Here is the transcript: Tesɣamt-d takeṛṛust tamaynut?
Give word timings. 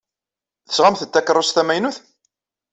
Tesɣamt-d 0.67 1.11
takeṛṛust 1.13 1.55
tamaynut? 1.57 1.97